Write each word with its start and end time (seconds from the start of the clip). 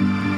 Mm-hmm. 0.00 0.33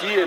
aqui, 0.00 0.18
é 0.18 0.24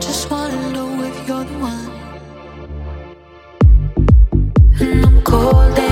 just 0.00 0.30
wanna 0.30 0.72
know 0.72 1.04
if 1.04 1.28
you're 1.28 1.44
the 1.44 1.58
one. 1.58 1.90
And 4.80 5.04
I'm 5.06 5.22
cold. 5.22 5.89